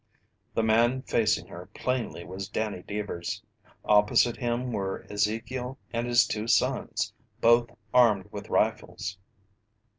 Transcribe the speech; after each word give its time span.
The 0.55 0.63
man 0.63 1.03
facing 1.03 1.45
her 1.49 1.69
plainly 1.75 2.23
was 2.25 2.47
Danny 2.49 2.81
Deevers. 2.81 3.43
Opposite 3.85 4.37
him 4.37 4.71
were 4.71 5.05
Ezekiel 5.11 5.77
and 5.93 6.07
his 6.07 6.25
two 6.25 6.47
sons, 6.47 7.13
both 7.39 7.69
armed 7.93 8.27
with 8.31 8.49
rifles. 8.49 9.19